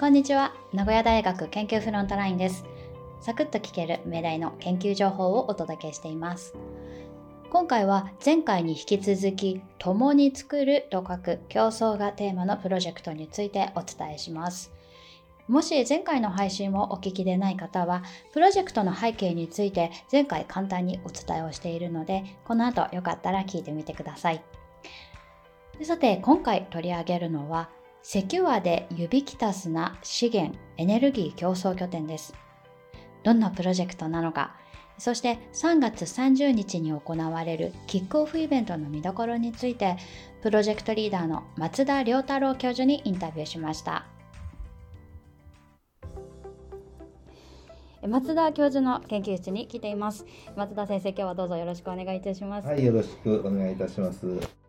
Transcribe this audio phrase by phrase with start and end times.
[0.00, 0.54] こんにちは。
[0.72, 2.64] 名古屋大学研究フロントラインです。
[3.20, 6.54] サクッと聞ける命題の研究情報をお届けしています。
[7.50, 14.72] 今回は前回に引き続き共に作ると書く競争がテーマのプロジェクトについてお伝えします。
[15.48, 24.42] もし前回の配信をお聞きでない方は、プロジェクトの背景について前回簡単にお伝えをしているので、この後よかったら聞いてみてください。
[25.82, 27.68] さて、今回取り上げるのは、
[28.02, 32.34] セキュアでユビキタスな資源・エネルギー競争拠点です。
[33.22, 34.56] どんなプロジェクトなのか、
[34.98, 39.96] そして3月30日に行われるキックオフイベントの見どころについて、
[40.42, 44.06] プロジェクトリーダーの松田良太郎教授にインタビューしました。
[48.06, 50.24] 松田教授の研究室に来ています。
[50.56, 52.66] 松田先生、今日はどうぞよろしくお願いいたします。
[52.66, 54.59] はい、よろしくお願いいたします。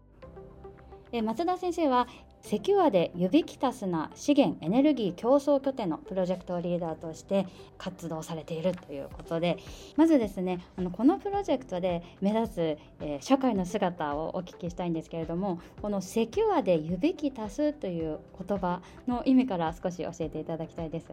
[1.20, 2.08] 松田先生は
[2.42, 9.58] セキュアでユビキタスな資源エネルギー競争拠点のプロジェクトリーダーとして活動されているということで
[9.98, 21.08] まずですねあのこのプロジェクトで目指す、えー、社会の姿をお聞きしたいんですけれどもこのセキュアでユビキタスという言葉の意味から少し教えていただきたいです。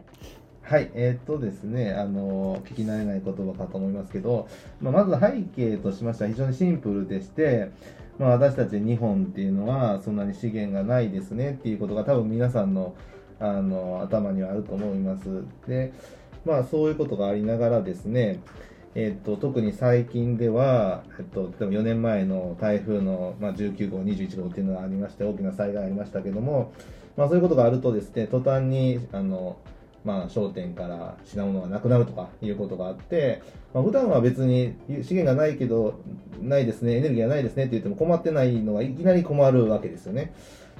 [0.61, 4.47] はい、えー、っとですね、あの聞き慣れない言葉かと思いますけど、
[4.79, 7.71] まあ、まず背景としましては非常にシンプルでして、
[8.19, 12.95] まあ、私たち日本っていうのはそんなに資源がないですねっていうことが多分皆さんの
[13.39, 15.43] あの頭にはあると思います。
[15.65, 15.93] で、
[16.45, 18.41] まあそういうことがありながらですね、
[18.95, 26.73] えっと、特に最近では、えっと、例えば4年前の台風の、まあ、19号、21号っていうのがありまして、大きな災害がありましたけども、
[27.15, 29.57] まあそういうことがあるとですね、途端に、あの、
[30.03, 33.41] まあ、商店から品物がなくなるとかいうことがあって、
[33.73, 35.99] まあ、普段は別に資源がないけど、
[36.41, 40.33] ないですね、エネルギーがないですねって言っても困ってないのがいきなり困るわけですよね。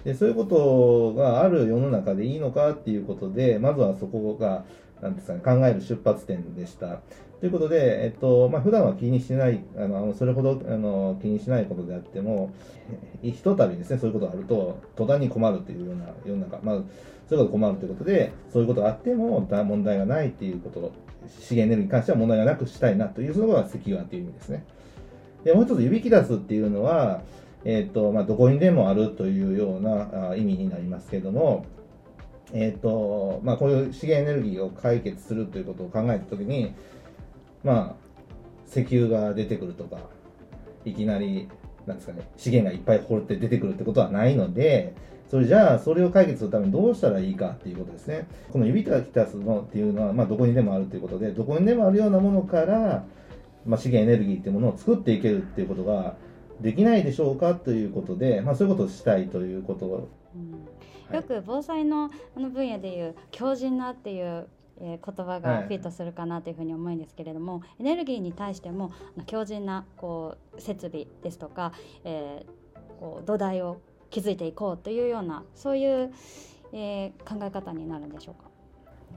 [0.04, 4.64] でそういうことがある世の中でいいのかっていうことで、まずはそこが、
[5.02, 7.02] なんですかね、考える出発点でした。
[7.40, 12.52] ということで、えっと、まあ、普段は気にしない、あの、それほど、あの、気にしないことであっても、
[13.22, 16.76] ひとたびですね、そういうことがあると、途端に困るというような世の中、まあ、
[17.30, 20.92] そういうこと困るということで、そういうことがあっても問題がないっていうこと、
[21.40, 24.66] 資源エネルギーに関しては問題がなくしたいなという、そのが石油という意味ですね。
[25.46, 27.22] で、もう一つ、指き出すっていうのは、
[27.64, 31.66] えっ、と、まあ、どこにでもあるというような意味になりますけれども、
[32.54, 36.74] えっ、と、まあ、こういう資源エネルギーを解決するということを考えたときに、
[37.64, 38.10] まあ、
[38.68, 39.98] 石油が出てくるとか、
[40.86, 41.48] いきなり、
[41.86, 44.96] なんですかね、資源がいっぱい掘って出てくるってことはないので、
[45.30, 48.28] それじゃあ、それを解決するためにどうしたらいいかっていうことですね。
[48.52, 53.06] この指がきたすのっていうのは、まあ、どこにでもあるということで、どこにでもあるようなものから、
[53.66, 56.16] まあ、資源エネルギーっていうものを作っていけるっていうことが
[56.62, 60.66] できないでしょうかということで、まあ、そういうことをしたいということ、うん、
[61.12, 64.48] よく防災のあの分野でいう強靭なっていう
[64.82, 68.92] えー、言葉がフィットするかなというふうに思うんですけれども、はい、エネルギーに対しても
[69.26, 76.14] 強靭なこう設備ですとか、えー、こう土台を築いていこうというようなそういう、
[76.74, 78.49] えー、考え方になるんでしょうか？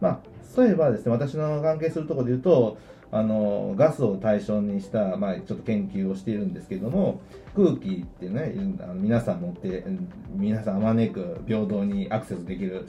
[0.00, 2.78] まあ、そういえばですね私の関係するところで言うと
[3.10, 7.20] あのガスを対象にした、まあ、ちょっと研究をしているんですけれども
[7.54, 9.84] 空気ってねあの皆さん持って
[10.34, 12.86] 皆さんあまねく平等にアクセスできる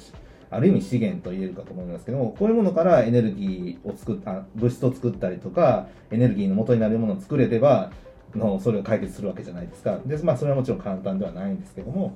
[0.54, 7.92] ある意味資源と言えるかと思いますけども、こういうものからエネルギーを作った、物質を作ったりとか、エネルギーの元になるものを作れれば、
[8.36, 10.00] のそれを解決するわけじゃないですか。
[10.06, 12.14] で、まあ、それはもちろん簡単ではないんですけども、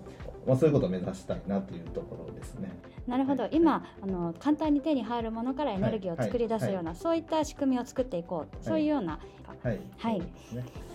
[0.48, 2.72] まあ、そういうことを目指したいなというところですね。
[3.06, 6.86] なるほど、はい、今あの簡単に手に入るものからエネルギーを作り出すような、はい。
[6.86, 9.20] はい、そういった仕組みを作っていこう、そういうような、
[9.64, 10.28] はい、はい、ね、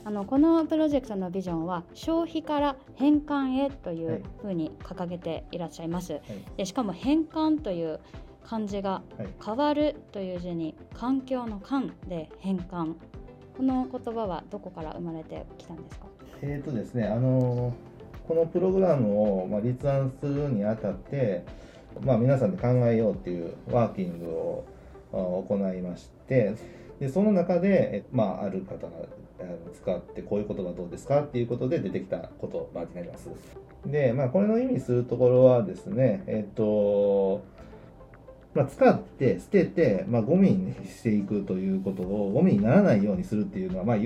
[0.04, 6.20] あのこのプロジェクトのビジョンは消費から変換へというふうに掲げていらっしゃいます。
[6.56, 8.00] でしかも変換という
[8.44, 9.02] 漢字が
[9.44, 12.94] 変わるという字に環境の環で変換。
[13.56, 16.06] この言葉はどこから生まれてきたんですか？
[16.40, 17.72] えっ、ー、とですね、あの
[18.26, 21.44] このプログラムをまあ立案するにあたって、
[22.00, 24.64] まあ、皆さんで考えようっていうワーキングを
[25.12, 26.54] 行いまして
[27.00, 28.92] でその中で、まあ、ある方が
[29.74, 33.28] 使ってこういう言葉どうですかっていうことで出てきた言葉になります。
[33.84, 37.42] で、まあ、これの意味するところはですね、えっと、
[38.54, 43.96] まあ、使って捨てて、まあ、ゴミにしていくということをゴミにならないようにするっていうのは、まあ、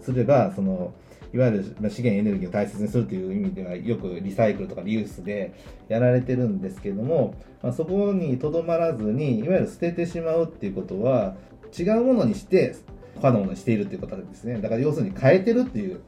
[0.00, 0.94] すればその
[1.34, 5.54] いわゆる資源エネルギーを大切にするという意味ではよくリサイクルとかリユースで
[5.88, 11.36] やられてるんですけども、まあ、そこにとどまらずにいわゆる捨ててしまうっていうことは
[11.76, 12.76] 違うものにして
[13.16, 14.60] 他のものにしているっていうことですね。
[14.60, 16.00] だから要するに変えてるっていう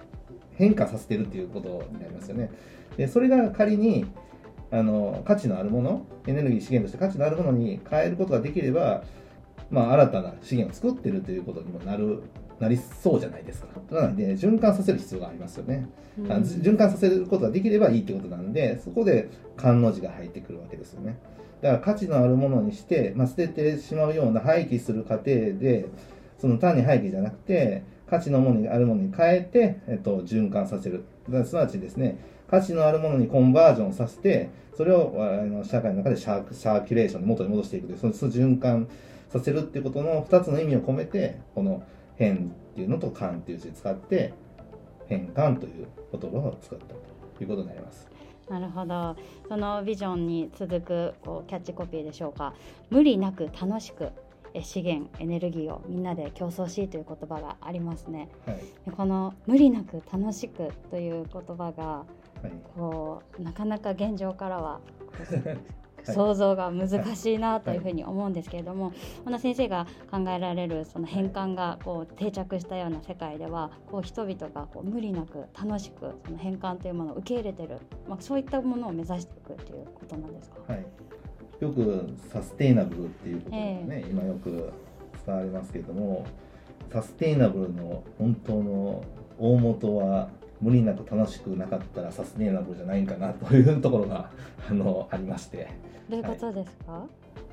[0.56, 2.50] 変化させてるっていうことになりますよね。
[2.96, 4.06] でそれが仮に
[4.70, 9.04] あの価値のあるものエネルギー資源として価値のあるものに変えることができれば、
[9.70, 12.22] まあ、新たな資源を作ってるということにもなる
[12.60, 13.68] なりそうじゃないですか。
[13.90, 16.32] なので循環させる必要がありますよね、うん。
[16.32, 21.18] あ循環させることができればいいってことなんでそこで官の字が入ってくるわけですよね。
[21.60, 25.86] だから価値のあるものにして、まあ、捨ててしまうような廃棄する過程で
[26.38, 31.04] その単に廃棄じゃなくて価値のものにあるものに変えて、えっと、循環させる。
[31.44, 32.18] すなわちですね
[32.48, 38.88] 価値のあるものにコンバージョンさせてそれをあの社会の中でシャーシャーキュレーションに元に戻していくというその循環
[39.30, 41.82] させるっていうことの2つの意味を込めてこの
[42.16, 44.32] 変っていうのと感っていう字を使って
[45.06, 48.08] 変換という言葉を使ったということになります。
[48.48, 49.16] なるほど。
[49.48, 52.54] そのビジョンに続くこうキャッチコピーでしょうか。
[52.90, 54.12] 無理なく楽しく
[54.54, 58.28] え資源エネルギーをみんなで競争しという言葉がありますね。
[58.46, 58.58] はい。
[58.84, 62.04] でこの無理なく楽しくという言葉がは
[62.48, 62.52] い。
[62.76, 64.80] こうなかなか現状からはは
[65.52, 65.58] い
[66.04, 68.92] 想像が難しいなというふうに思うんですけれども、
[69.24, 77.78] この先生が考えられるその変換がこう定着したような世界ではこう人々がこう無理なく楽しくその変換というものを受け入れてる、
[78.08, 80.56] まあ、そういったものを目指していくということなんですか？
[80.72, 80.84] はい、
[81.60, 84.72] よくサステイナブルっていうことがね、今よく
[85.22, 86.26] 使われますけれども
[86.92, 89.02] サステイナブルの本当の
[89.38, 90.28] 大元は
[90.64, 94.30] 無理なく楽しくなかったらサステイナブルじゃないんかなというところが
[94.68, 95.68] あのありまして。
[96.08, 97.06] どういうことですか、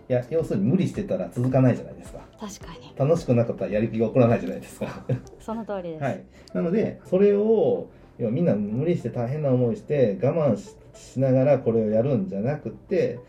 [0.10, 0.14] い。
[0.14, 2.20] や要するに無理してたら続かないじゃないですか。
[2.40, 2.94] 確かに。
[2.98, 4.88] 楽しくなかったらやる気が起こらないじゃないですか。
[5.40, 6.04] その通りです。
[6.04, 6.24] はい、
[6.54, 7.88] なのでそれを
[8.18, 13.20] 要はみんな無理して大変な思いして我慢ししながらこれをやるんじゃなくて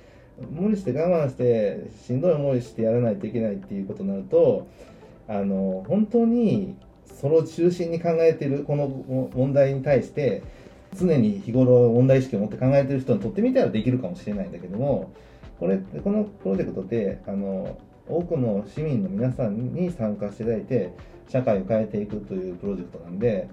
[0.50, 4.66] 無理して我慢してしんどい思いしてやらないといけないっていうことになると
[5.28, 6.76] あの本当に
[7.20, 8.88] それを中心に考えているこの
[9.34, 10.42] 問題に対して
[10.98, 15.12] 常に日頃問題意識を持って考えてる人にとってみたらできるかもしれないんだけども
[15.58, 17.78] これこのプロジェクトであの
[18.08, 20.92] 多くの市民の皆さんに参加していただいて
[21.28, 23.48] 社会を変えていくというプロジェクトなんで、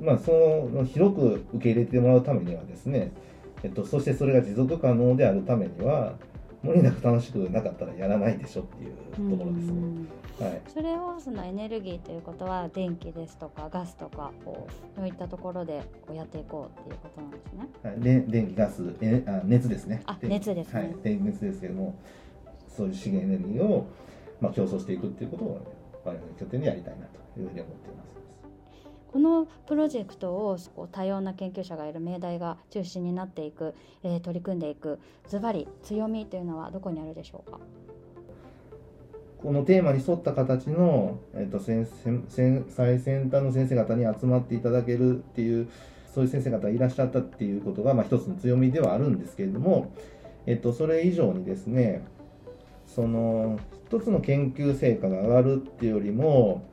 [0.00, 0.32] まあ、そ
[0.72, 3.12] の広く受け入れてもらうためにはですね、
[3.62, 6.14] えっと、そしてそれが持続可能であるためには
[6.64, 9.72] 無理なく楽しくなかったらやらないでしょっていうところですね。
[9.72, 10.08] うん。
[10.40, 10.62] はい。
[10.72, 17.68] それをそのエネルギーということは電気ですとかガスとかこうそういったところでこうやっていこうっていうことなんですね。
[17.82, 18.96] はい、で電気ガス。
[19.00, 20.02] えあ熱ですね。
[20.06, 20.80] あで熱ですね。
[20.80, 21.98] はい、電熱ですけども
[22.74, 23.86] そういう資源エネルギーを、
[24.40, 25.74] まあ、競争していくっていうことを
[26.04, 28.23] 我々の拠点でやりたいなというふうに思っています
[29.14, 30.58] このプロジェクトを
[30.90, 33.72] 多様な研究者がいる命題が中心になっていく、
[34.02, 37.60] えー取り組んでいくズバリ強みというのはどこにあるでしょうか？
[39.40, 41.86] このテーマに沿った形の、えっと先
[42.28, 45.68] 先最先端の先生方に集まっていただけるっていう
[46.12, 49.92] そういう先生方がいらっしゃったっていうことが、まあ、一つの強みではあるんですけれども、
[50.46, 52.04] えっと、それ以上にですね
[52.84, 56.66] その一つの研究成果が上がるっていうよりも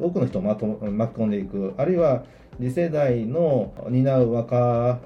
[0.00, 2.24] 多くの人をまと巻き込んでいくあるいは
[2.58, 5.00] 次世代の担う若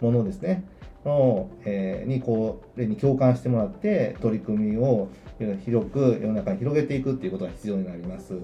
[0.00, 0.64] 者ですね
[1.04, 5.08] の、えーにこれに共感してもらって取り組みを
[5.64, 8.34] 広く世の中に広げていくっていうことが必要になります。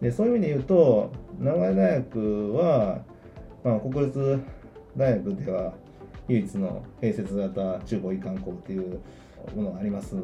[0.00, 2.98] でそういう意味で言うと名古屋大学は、
[3.64, 4.40] まあ、国立
[4.96, 5.72] 大学では
[6.28, 9.00] 唯一の併設型中高一貫校っていう
[9.54, 10.16] ものがあります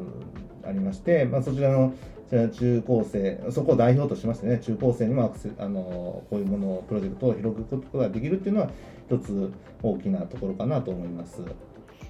[0.65, 1.93] ありまして、まあ、そちらの
[2.31, 8.69] 中高生そこを代表としましてね中高生にもアクセあのこういうものをプロジェクトを広げることができるっていうのは
[9.07, 9.51] 一つ
[9.83, 11.41] 大きなところかなと思います。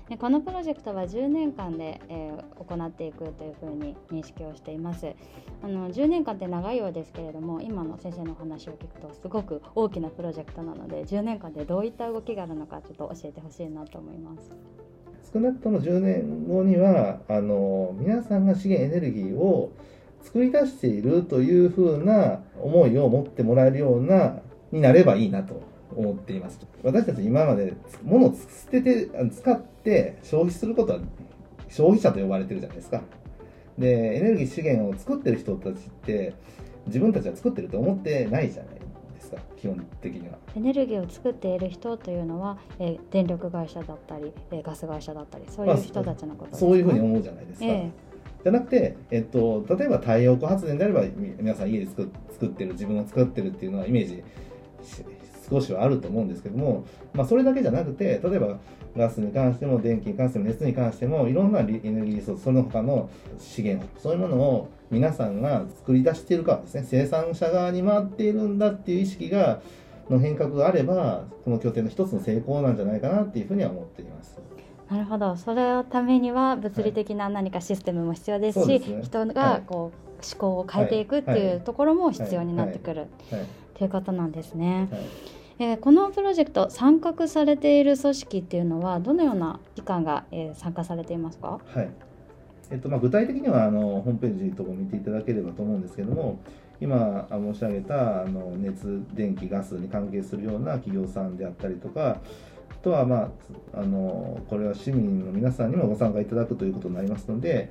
[0.10, 5.14] でこのプロジェクトは10年間で、えー行っていくというふうに認識をしています
[5.62, 14.52] あの10年間って長いようですけれども今の先生のお話を聞くとすごく大きなプロジェクトなので10年間でどういった動きがあるのかちょっと教えてほしいなと思います。
[15.32, 19.72] 少なくとも10年後にはあの皆さんが資源エネルギーを
[20.22, 24.40] 作り出しているというふうな思いを持ってもらえるような
[24.72, 25.62] になればいいなと
[25.96, 26.60] 思っています。
[26.82, 31.00] 私たち今まで物を捨てて使って消費することは
[31.68, 33.02] 消費者と呼ばれてるじゃないですか。
[33.78, 36.34] でエネルギー資源を作ってる人たちって
[36.88, 38.83] 自分たちは作ってると思ってないじゃない。
[39.36, 39.56] ですか？
[39.58, 40.38] 基本的には。
[40.56, 47.92] エネルギーを作っている人というのは、えー電力会社だったり、えーガス会社だったりそういう人たちのことですかそういうふうに思うじゃないですか、え
[48.44, 54.24] じゃなくて、えっと、例えば太陽光発電であればみ皆さん家で作っ作ってる自分が作ってるっていうのはイメージし
[55.50, 58.58] 少しはあると思うんですけども、まあ、それだけじゃなくて例えば
[58.96, 63.10] ガスに関しても電気に関しても熱に関してもいろんなリエネルギーリソースその他の
[63.40, 69.62] 資源そういうものを皆さんが作り出しているかですね生産者側に回っているんだっていう意識が
[70.10, 74.38] の変革があればこの拠点の一つの成功なんじゃないかなっていうふうには思っています。
[74.90, 75.36] ーなるほど。
[75.38, 78.80] それのためには物理的な何かシステムも必要ですし、はい。
[78.80, 83.08] ね、人がこう、思考を変えていくっていうところも必要になってくる
[83.76, 84.90] ということなんですね。
[85.60, 91.90] えー、このプロジェクト参画されている組織っていうのはどのような機関が、えー、参加されていますか、はい。
[92.72, 96.40] えっとまあ、具体的にはあのホームページとか見ていただければと思うんですけども
[96.82, 102.18] 今申し上げたあの熱電気ガスに関係するような企業さんであったりとか
[102.72, 103.32] あとは、ま
[103.74, 107.70] あ、あのこれは市民の皆さんにもご参加いただくということになりますので、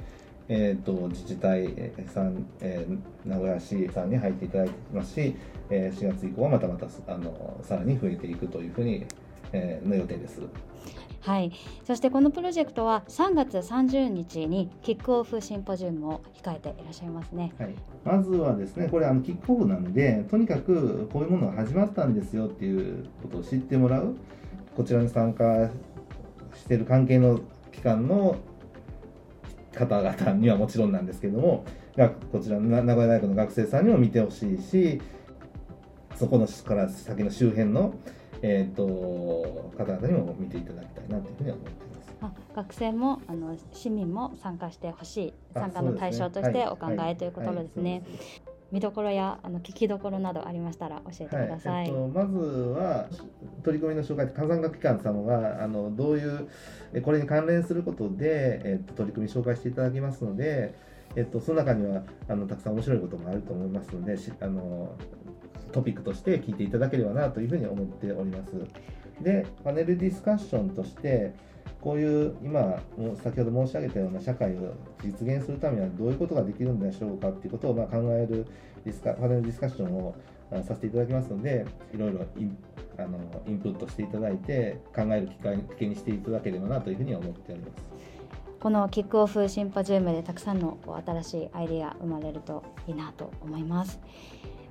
[0.49, 5.35] えーと、自治体さん、えー、名古屋市さんに入っていただいてますし、
[5.75, 9.07] えー、4月以降はまたまたあのさらに増えていくというふうに、
[9.53, 10.43] えー、の予定です。
[11.21, 11.53] はい、
[11.87, 17.75] そしてこのプロジェクトは3月30日にキックオフシンポジウムを控えていらっしゃいますね、はい、
[18.05, 24.17] まずはですねこれあのキックオフなのでとにかくこういうものが始まったんですよっていうことを知ってもらう。
[24.77, 25.71] こちらに参加
[26.55, 27.41] している関係の
[27.73, 28.37] 機関の
[29.75, 31.65] 方々にはもちろんなんですけども
[32.31, 35.01] こちらの名古屋大学の学生さんにも見てほしいし
[36.23, 37.95] そこのから先の周辺の
[38.45, 42.17] えーと、方々にも見ていただきたいなというふうには思っています。
[42.23, 48.03] あ学生もあの市民も参加してほしい参加の対象としてお考え、ということですね。
[48.73, 51.75] 見どころやあの聞きどころなどありましたら教えてください。
[51.75, 53.07] はい、えっと、まずは
[53.63, 56.49] 取り組みの紹介火山学機関様があのどういう
[57.03, 60.75] これに関連することで、えっと、取り組み紹介していただきますので、
[61.15, 64.97] えっと、その中にはあのたくさん面白いこともあると思いますのであの
[65.73, 68.53] トピックとして聞いていただければなというふうに思っております。
[69.23, 71.35] で、パネルディスカッションとして、
[71.81, 72.81] こういう今、
[73.23, 78.47] 先ほど申し上げたような社会を実現するためにはどういうことができるんでしょうかっていうことをま考える
[78.85, 80.15] ディスカパネルディスカッションを
[80.63, 82.57] させていただきますので、いろいろイン
[82.99, 87.73] あのインプットしていただいて、考える機会機会にしていただければなというふうに思っております。
[88.61, 93.99] このキックオフシンポジウムでたくさんの新しいアイデア生まれるといいなと思います。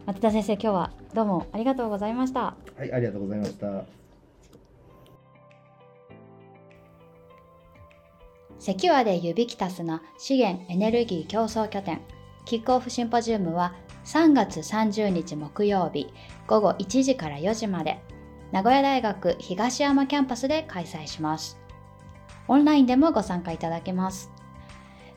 [0.05, 2.39] 松田先生今日はどうもありがとうございました。
[2.41, 2.55] は
[2.85, 3.85] いありがとうございました。
[8.57, 12.01] セキュアで指キタスの資源エネルギー競争拠点
[12.45, 13.73] キックオフシンポジウムは
[14.05, 16.11] 3月30日木曜日
[16.47, 17.99] 午後1時から4時まで
[18.51, 21.59] 名古屋大学東山キャンパスで開催します。
[22.47, 24.31] オンラインでもご参加いただけます。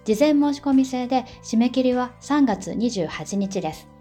[0.04, 3.93] 事前申し込み制で締め切りは3月28日です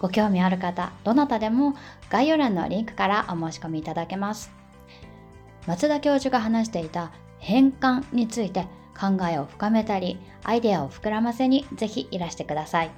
[0.00, 1.74] ご興味ある方、どなたでも
[2.10, 4.52] 概要欄のリンクからお申し込みいただけます。
[5.66, 8.66] 松田教授が話していた変換について
[8.98, 12.90] 考えを深めたり、アイデアを膨らませにぜひいらしてください。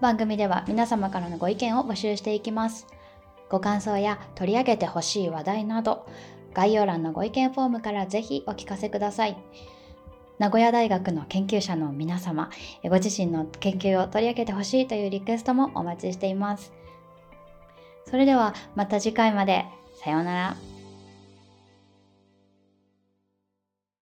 [0.00, 2.86] 番組では皆様からのご意見を募集していきます。
[3.48, 6.06] ご感想や取り上げてほしい話題など、
[6.54, 9.36] 概要欄のご意見フォームからぜひお聞かせください。
[10.38, 12.50] 名古屋大学の研究者の皆様、
[12.84, 16.72] ご自身の研究を取り上げてほしいというリクエストもお待ちしています。
[18.08, 19.66] それではまた次回まで。
[19.96, 20.77] さようなら。